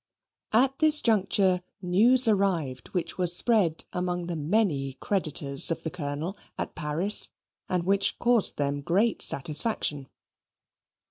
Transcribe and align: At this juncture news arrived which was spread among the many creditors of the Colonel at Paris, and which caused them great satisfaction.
At 0.51 0.79
this 0.79 0.99
juncture 0.99 1.61
news 1.79 2.27
arrived 2.27 2.87
which 2.87 3.19
was 3.19 3.37
spread 3.37 3.85
among 3.93 4.25
the 4.25 4.35
many 4.35 4.93
creditors 4.93 5.69
of 5.69 5.83
the 5.83 5.91
Colonel 5.91 6.35
at 6.57 6.73
Paris, 6.73 7.29
and 7.69 7.83
which 7.83 8.17
caused 8.17 8.57
them 8.57 8.81
great 8.81 9.21
satisfaction. 9.21 10.09